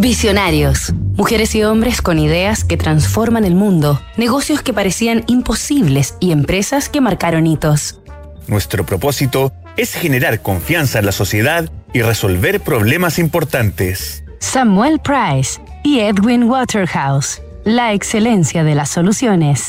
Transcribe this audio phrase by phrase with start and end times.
[0.00, 0.94] Visionarios.
[1.14, 6.88] Mujeres y hombres con ideas que transforman el mundo, negocios que parecían imposibles y empresas
[6.88, 8.00] que marcaron hitos.
[8.46, 14.24] Nuestro propósito es generar confianza en la sociedad y resolver problemas importantes.
[14.38, 17.42] Samuel Price y Edwin Waterhouse.
[17.64, 19.68] La excelencia de las soluciones.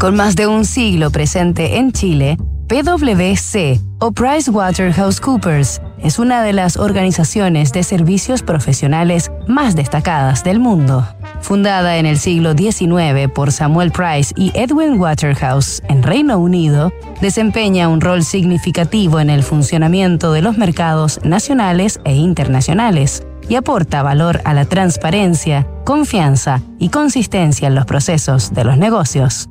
[0.00, 2.36] Con más de un siglo presente en Chile,
[2.70, 11.04] PwC o PricewaterhouseCoopers es una de las organizaciones de servicios profesionales más destacadas del mundo.
[11.40, 17.88] Fundada en el siglo XIX por Samuel Price y Edwin Waterhouse en Reino Unido, desempeña
[17.88, 24.42] un rol significativo en el funcionamiento de los mercados nacionales e internacionales y aporta valor
[24.44, 29.48] a la transparencia, confianza y consistencia en los procesos de los negocios.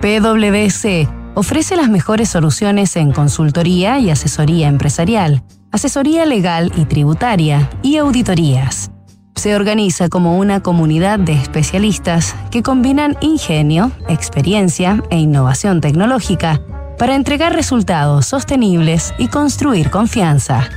[0.00, 7.96] PwC ofrece las mejores soluciones en consultoría y asesoría empresarial, asesoría legal y tributaria y
[7.96, 8.90] auditorías.
[9.34, 16.60] Se organiza como una comunidad de especialistas que combinan ingenio, experiencia e innovación tecnológica
[16.98, 20.68] para entregar resultados sostenibles y construir confianza.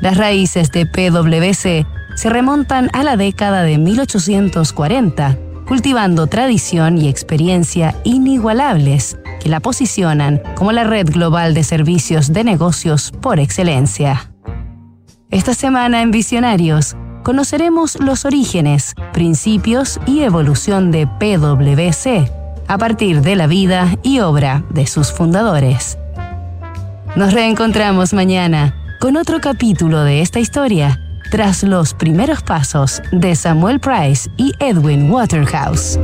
[0.00, 7.96] Las raíces de PwC se remontan a la década de 1840, cultivando tradición y experiencia
[8.04, 14.30] inigualables la posicionan como la red global de servicios de negocios por excelencia.
[15.30, 22.30] Esta semana en Visionarios conoceremos los orígenes, principios y evolución de PwC
[22.68, 25.98] a partir de la vida y obra de sus fundadores.
[27.16, 33.80] Nos reencontramos mañana con otro capítulo de esta historia tras los primeros pasos de Samuel
[33.80, 35.98] Price y Edwin Waterhouse.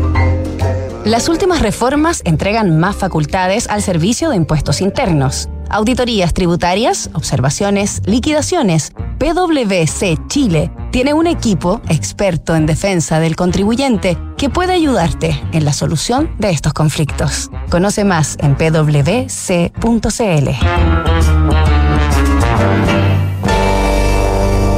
[1.05, 5.48] Las últimas reformas entregan más facultades al servicio de impuestos internos.
[5.69, 8.92] Auditorías tributarias, observaciones, liquidaciones.
[9.19, 15.72] PwC Chile tiene un equipo experto en defensa del contribuyente que puede ayudarte en la
[15.72, 17.50] solución de estos conflictos.
[17.69, 19.22] Conoce más en pwc.cl.